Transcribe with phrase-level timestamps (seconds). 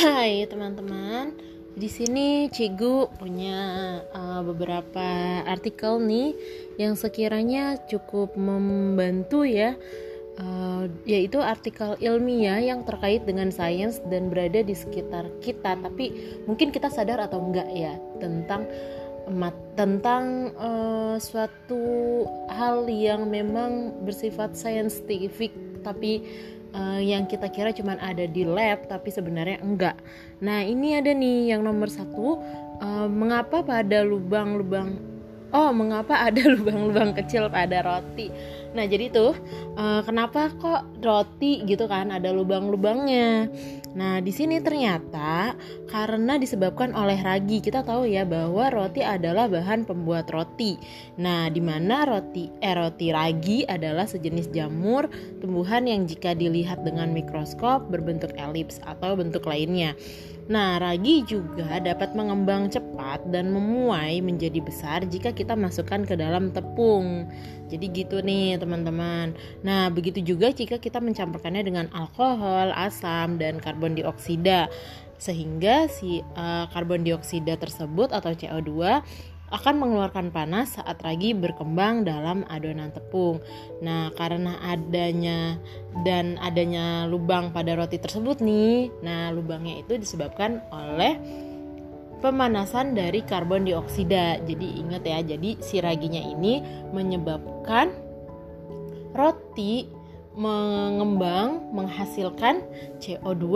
[0.00, 1.36] Hai teman-teman,
[1.76, 5.04] di sini Cigu punya uh, beberapa
[5.44, 6.32] artikel nih
[6.80, 9.76] yang sekiranya cukup membantu ya,
[10.40, 15.76] uh, yaitu artikel ilmiah yang terkait dengan sains dan berada di sekitar kita.
[15.76, 17.92] Tapi mungkin kita sadar atau enggak ya
[18.24, 18.64] tentang
[19.76, 26.24] tentang uh, suatu hal yang memang bersifat saintifik tapi
[26.74, 29.96] uh, yang kita kira cuma ada di lab tapi sebenarnya enggak.
[30.42, 32.40] Nah ini ada nih yang nomor satu
[32.80, 34.96] uh, mengapa pada lubang-lubang
[35.50, 38.30] oh mengapa ada lubang-lubang kecil pada roti.
[38.70, 39.34] Nah jadi tuh
[39.74, 43.50] uh, kenapa kok roti gitu kan ada lubang-lubangnya.
[43.98, 45.58] Nah di sini ternyata
[45.90, 50.78] karena disebabkan oleh ragi kita tahu ya bahwa roti adalah bahan pembuat roti.
[51.18, 55.10] Nah di mana roti eh roti ragi adalah sejenis jamur
[55.42, 59.98] tumbuhan yang jika dilihat dengan mikroskop berbentuk elips atau bentuk lainnya.
[60.50, 66.50] Nah, ragi juga dapat mengembang cepat dan memuai menjadi besar jika kita masukkan ke dalam
[66.50, 67.30] tepung.
[67.70, 69.38] Jadi gitu nih, teman-teman.
[69.62, 74.66] Nah, begitu juga jika kita mencampurkannya dengan alkohol, asam, dan karbon dioksida.
[75.22, 79.00] Sehingga si uh, karbon dioksida tersebut atau CO2
[79.50, 83.42] akan mengeluarkan panas saat ragi berkembang dalam adonan tepung.
[83.82, 85.58] Nah, karena adanya
[86.06, 91.18] dan adanya lubang pada roti tersebut nih, nah lubangnya itu disebabkan oleh
[92.20, 94.44] pemanasan dari karbon dioksida.
[94.44, 96.60] Jadi ingat ya, jadi si raginya ini
[96.92, 97.90] menyebabkan
[99.16, 102.62] roti mengembang menghasilkan
[103.02, 103.46] CO2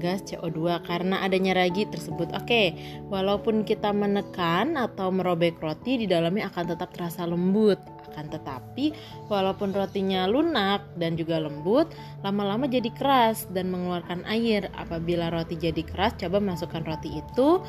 [0.00, 2.32] gas CO2 karena adanya ragi tersebut.
[2.32, 2.72] Oke,
[3.12, 7.76] walaupun kita menekan atau merobek roti di dalamnya akan tetap terasa lembut.
[8.12, 8.92] Akan tetapi
[9.28, 11.92] walaupun rotinya lunak dan juga lembut,
[12.24, 14.72] lama-lama jadi keras dan mengeluarkan air.
[14.76, 17.60] Apabila roti jadi keras, coba masukkan roti itu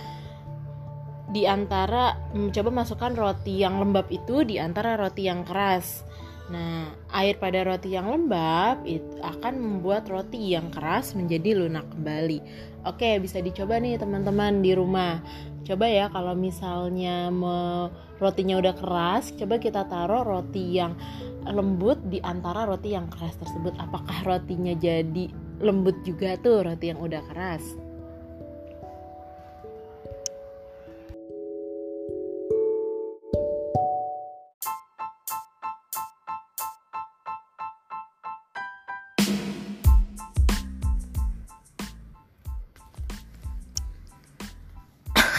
[1.34, 6.06] di antara mencoba masukkan roti yang lembab itu di antara roti yang keras
[6.52, 12.40] Nah, air pada roti yang lembab itu akan membuat roti yang keras menjadi lunak kembali.
[12.84, 15.24] Oke, bisa dicoba nih teman-teman di rumah.
[15.64, 17.88] Coba ya kalau misalnya me,
[18.20, 21.00] rotinya udah keras, coba kita taruh roti yang
[21.48, 23.72] lembut di antara roti yang keras tersebut.
[23.80, 25.32] Apakah rotinya jadi
[25.64, 27.83] lembut juga tuh roti yang udah keras?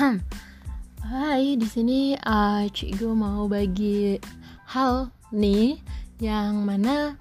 [0.04, 4.20] Hai, di sini uh, Cikgu mau bagi
[4.68, 5.80] hal nih
[6.20, 7.16] yang mana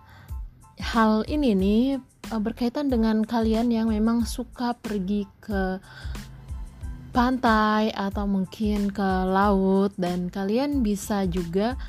[0.75, 1.83] hal ini nih
[2.27, 5.79] uh, berkaitan dengan kalian yang memang suka pergi ke
[7.15, 9.95] pantai atau mungkin ke laut.
[9.95, 11.79] Dan kalian bisa juga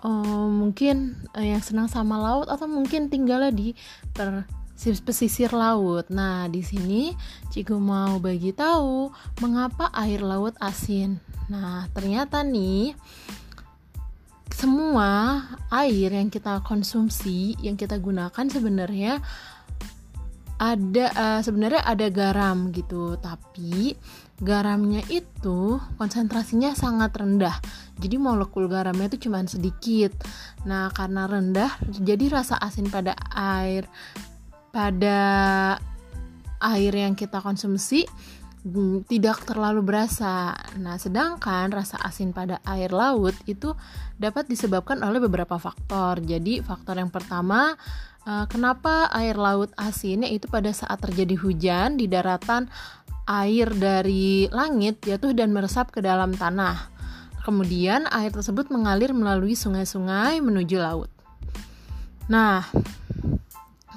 [0.00, 3.76] uh, mungkin uh, yang senang sama laut atau mungkin tinggalnya di
[4.16, 4.48] per
[4.80, 6.08] pesisir laut.
[6.08, 7.12] Nah, di sini
[7.52, 9.12] Cikgu mau bagi tahu
[9.44, 11.20] mengapa air laut asin.
[11.52, 12.96] Nah, ternyata nih
[14.48, 15.40] semua
[15.72, 19.20] air yang kita konsumsi, yang kita gunakan sebenarnya
[20.60, 23.96] ada uh, sebenarnya ada garam gitu, tapi
[24.40, 27.56] garamnya itu konsentrasinya sangat rendah.
[28.00, 30.12] Jadi molekul garamnya itu cuma sedikit.
[30.68, 33.88] Nah, karena rendah jadi rasa asin pada air
[34.70, 35.18] pada
[36.60, 38.06] air yang kita konsumsi
[38.62, 40.54] mm, tidak terlalu berasa.
[40.78, 43.72] Nah, sedangkan rasa asin pada air laut itu
[44.20, 46.20] dapat disebabkan oleh beberapa faktor.
[46.22, 47.74] Jadi, faktor yang pertama,
[48.28, 52.68] eh, kenapa air laut asin yaitu pada saat terjadi hujan di daratan
[53.30, 56.90] air dari langit jatuh dan meresap ke dalam tanah.
[57.40, 61.08] Kemudian air tersebut mengalir melalui sungai-sungai menuju laut.
[62.28, 62.62] Nah,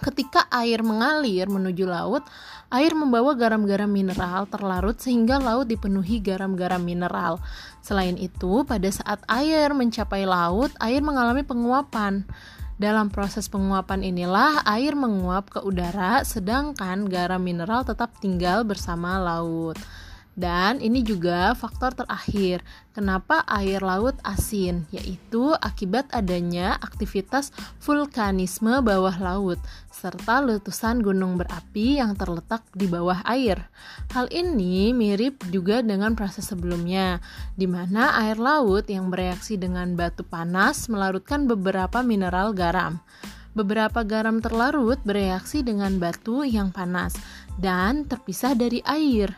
[0.04, 2.28] Ketika air mengalir menuju laut,
[2.68, 7.40] air membawa garam-garam mineral terlarut sehingga laut dipenuhi garam-garam mineral.
[7.80, 12.28] Selain itu, pada saat air mencapai laut, air mengalami penguapan.
[12.76, 19.80] Dalam proses penguapan inilah air menguap ke udara, sedangkan garam mineral tetap tinggal bersama laut.
[20.34, 22.66] Dan ini juga faktor terakhir,
[22.98, 29.62] kenapa air laut asin, yaitu akibat adanya aktivitas vulkanisme bawah laut,
[29.94, 33.70] serta letusan gunung berapi yang terletak di bawah air.
[34.10, 37.22] Hal ini mirip juga dengan proses sebelumnya,
[37.54, 43.06] di mana air laut yang bereaksi dengan batu panas melarutkan beberapa mineral garam.
[43.54, 47.14] beberapa garam terlarut bereaksi dengan batu yang panas
[47.62, 49.30] dan terpisah dari air.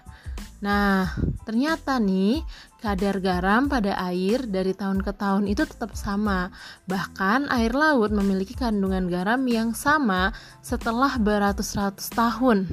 [0.64, 1.12] Nah,
[1.44, 2.40] ternyata nih
[2.80, 6.54] kadar garam pada air dari tahun ke tahun itu tetap sama.
[6.88, 10.32] Bahkan air laut memiliki kandungan garam yang sama
[10.64, 12.70] setelah beratus-ratus tahun.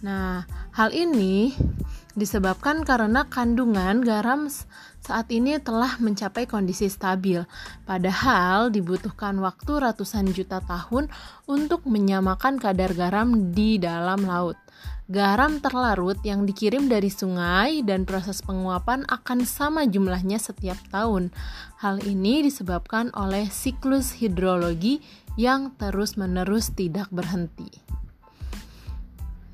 [0.00, 1.52] Nah, hal ini
[2.16, 4.48] disebabkan karena kandungan garam
[5.06, 7.44] saat ini telah mencapai kondisi stabil,
[7.84, 11.12] padahal dibutuhkan waktu ratusan juta tahun
[11.46, 14.58] untuk menyamakan kadar garam di dalam laut.
[15.06, 21.30] Garam terlarut yang dikirim dari sungai dan proses penguapan akan sama jumlahnya setiap tahun.
[21.78, 24.98] Hal ini disebabkan oleh siklus hidrologi
[25.38, 27.70] yang terus-menerus tidak berhenti.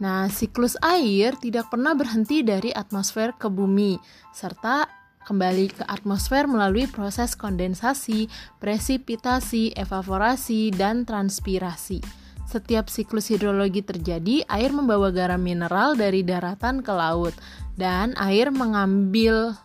[0.01, 4.01] Nah, siklus air tidak pernah berhenti dari atmosfer ke bumi,
[4.33, 4.89] serta
[5.29, 8.25] kembali ke atmosfer melalui proses kondensasi,
[8.57, 12.22] presipitasi, evaporasi, dan transpirasi.
[12.53, 17.33] Setiap siklus hidrologi terjadi, air membawa garam mineral dari daratan ke laut,
[17.81, 19.57] dan air mengambil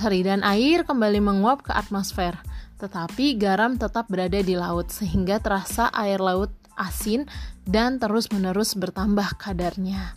[0.00, 2.40] sorry, dan air kembali menguap ke atmosfer.
[2.80, 6.48] Tetapi garam tetap berada di laut, sehingga terasa air laut
[6.80, 7.28] asin
[7.68, 10.16] dan terus-menerus bertambah kadarnya.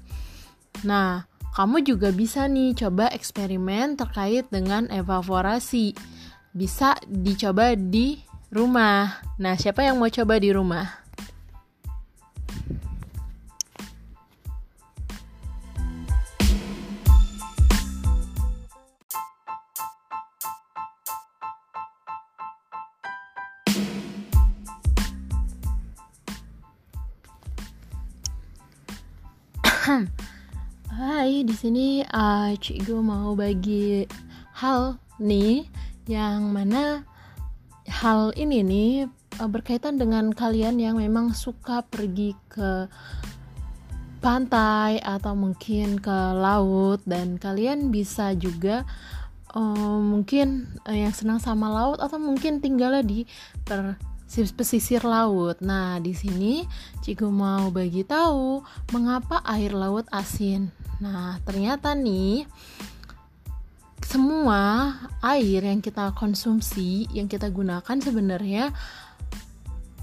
[0.88, 5.92] Nah, kamu juga bisa nih coba eksperimen terkait dengan evaporasi.
[6.56, 8.24] Bisa dicoba di
[8.56, 9.19] rumah.
[9.36, 11.06] Nah, siapa yang mau coba di rumah?
[30.92, 34.04] Hai, di sini uh, Cikgu mau bagi
[34.60, 35.63] hal nih
[36.12, 37.07] yang mana
[37.88, 38.92] hal ini nih
[39.39, 42.92] uh, berkaitan dengan kalian yang memang suka pergi ke
[44.19, 47.00] pantai atau mungkin ke laut.
[47.07, 48.83] Dan kalian bisa juga
[49.56, 53.24] uh, mungkin uh, yang senang sama laut atau mungkin tinggalnya di
[53.63, 53.95] per
[54.27, 55.63] pesisir laut.
[55.63, 56.68] Nah, di sini
[57.01, 60.69] Ciku mau bagi tahu mengapa air laut asin.
[61.00, 62.45] Nah, ternyata nih
[64.03, 64.94] semua
[65.25, 68.71] air yang kita konsumsi, yang kita gunakan sebenarnya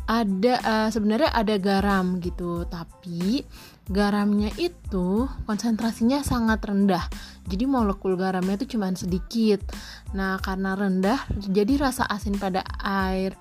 [0.04, 3.40] ada uh, sebenarnya ada garam gitu, tapi
[3.88, 7.04] garamnya itu konsentrasinya sangat rendah.
[7.48, 9.64] Jadi molekul garamnya itu cuma sedikit.
[10.12, 13.36] Nah, karena rendah jadi rasa asin pada air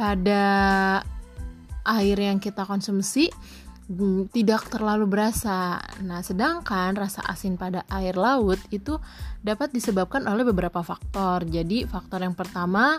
[0.00, 0.44] pada
[1.84, 3.28] air yang kita konsumsi
[3.92, 5.76] mm, tidak terlalu berasa.
[6.00, 8.96] Nah, sedangkan rasa asin pada air laut itu
[9.44, 11.44] dapat disebabkan oleh beberapa faktor.
[11.44, 12.96] Jadi, faktor yang pertama,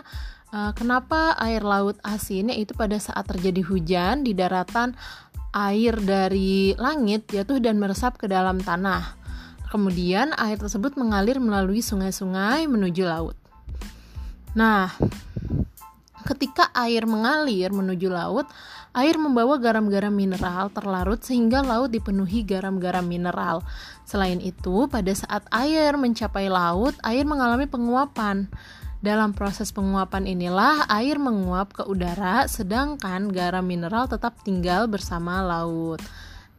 [0.54, 4.94] eh, kenapa air laut asin yaitu pada saat terjadi hujan di daratan
[5.52, 9.18] air dari langit jatuh dan meresap ke dalam tanah.
[9.74, 13.36] Kemudian air tersebut mengalir melalui sungai-sungai menuju laut.
[14.52, 14.92] Nah,
[16.22, 18.46] Ketika air mengalir menuju laut,
[18.94, 23.66] air membawa garam-garam mineral terlarut sehingga laut dipenuhi garam-garam mineral.
[24.06, 28.46] Selain itu, pada saat air mencapai laut, air mengalami penguapan.
[29.02, 35.98] Dalam proses penguapan inilah air menguap ke udara, sedangkan garam mineral tetap tinggal bersama laut.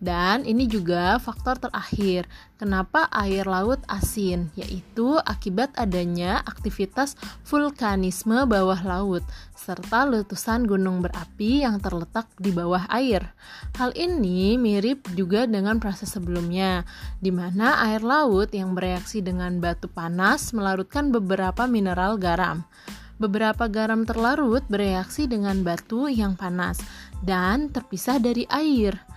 [0.04, 2.28] Dan ini juga faktor terakhir,
[2.60, 7.16] kenapa air laut asin, yaitu akibat adanya aktivitas
[7.48, 9.24] vulkanisme bawah laut,
[9.56, 13.32] serta letusan gunung berapi yang terletak di bawah air.
[13.80, 16.84] Hal ini mirip juga dengan proses sebelumnya,
[17.24, 22.68] di mana air laut yang bereaksi dengan batu panas melarutkan beberapa mineral garam.
[23.24, 26.84] Beberapa garam terlarut bereaksi dengan batu yang panas
[27.24, 29.13] dan terpisah dari air.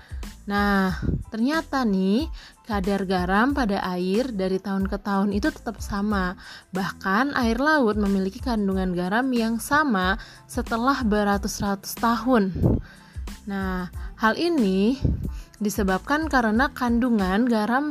[0.46, 0.94] Nah,
[1.26, 2.30] ternyata nih
[2.62, 6.38] kadar garam pada air dari tahun ke tahun itu tetap sama.
[6.70, 12.54] Bahkan air laut memiliki kandungan garam yang sama setelah beratus-ratus tahun.
[13.50, 14.98] Nah, hal ini
[15.58, 17.90] disebabkan karena kandungan garam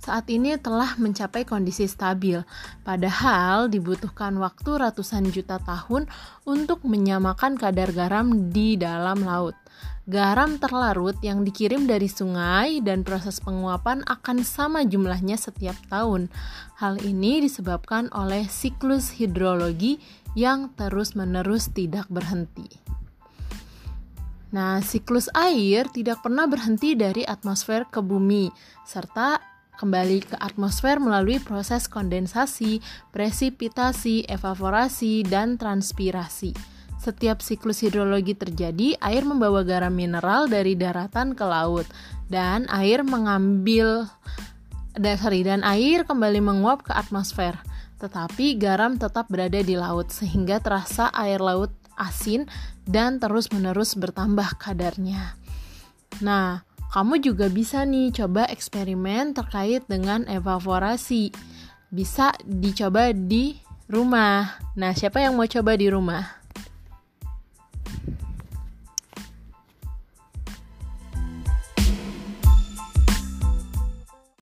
[0.00, 2.40] saat ini telah mencapai kondisi stabil,
[2.80, 6.08] padahal dibutuhkan waktu ratusan juta tahun
[6.48, 9.52] untuk menyamakan kadar garam di dalam laut.
[10.10, 16.32] Garam terlarut yang dikirim dari sungai dan proses penguapan akan sama jumlahnya setiap tahun.
[16.82, 20.02] Hal ini disebabkan oleh siklus hidrologi
[20.34, 22.66] yang terus-menerus tidak berhenti.
[24.50, 28.50] Nah, siklus air tidak pernah berhenti dari atmosfer ke bumi,
[28.82, 29.38] serta
[29.78, 32.82] kembali ke atmosfer melalui proses kondensasi,
[33.14, 36.79] presipitasi, evaporasi, dan transpirasi.
[37.00, 41.88] Setiap siklus hidrologi terjadi, air membawa garam mineral dari daratan ke laut
[42.28, 44.04] dan air mengambil
[44.92, 47.56] dasari dan air kembali menguap ke atmosfer.
[48.04, 52.44] Tetapi garam tetap berada di laut sehingga terasa air laut asin
[52.84, 55.40] dan terus-menerus bertambah kadarnya.
[56.20, 61.32] Nah, kamu juga bisa nih coba eksperimen terkait dengan evaporasi.
[61.88, 63.56] Bisa dicoba di
[63.88, 64.60] rumah.
[64.76, 66.39] Nah, siapa yang mau coba di rumah?